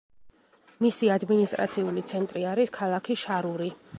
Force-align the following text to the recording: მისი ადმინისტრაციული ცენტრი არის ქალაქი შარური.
მისი 0.85 1.11
ადმინისტრაციული 1.15 2.05
ცენტრი 2.13 2.45
არის 2.55 2.75
ქალაქი 2.81 3.21
შარური. 3.27 3.73